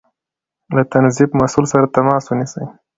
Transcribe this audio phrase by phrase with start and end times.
[0.75, 2.65] له تنظيف مسؤل سره تماس ونيسئ